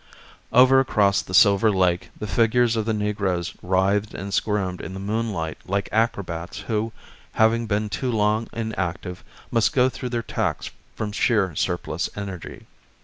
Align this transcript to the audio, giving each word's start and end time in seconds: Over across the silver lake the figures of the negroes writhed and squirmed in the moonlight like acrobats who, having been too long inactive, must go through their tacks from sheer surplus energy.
Over 0.51 0.79
across 0.79 1.21
the 1.21 1.35
silver 1.35 1.69
lake 1.69 2.09
the 2.17 2.25
figures 2.25 2.75
of 2.75 2.85
the 2.85 2.91
negroes 2.93 3.53
writhed 3.61 4.15
and 4.15 4.33
squirmed 4.33 4.81
in 4.81 4.95
the 4.95 4.99
moonlight 4.99 5.59
like 5.67 5.89
acrobats 5.91 6.61
who, 6.61 6.91
having 7.33 7.67
been 7.67 7.87
too 7.87 8.11
long 8.11 8.47
inactive, 8.51 9.23
must 9.51 9.73
go 9.73 9.89
through 9.89 10.09
their 10.09 10.23
tacks 10.23 10.71
from 10.95 11.11
sheer 11.11 11.55
surplus 11.55 12.09
energy. 12.15 12.65